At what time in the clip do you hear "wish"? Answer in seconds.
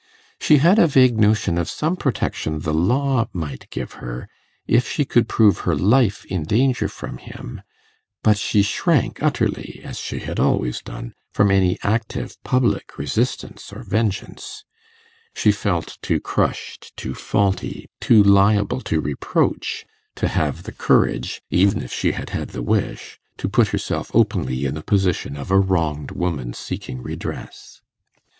22.63-23.19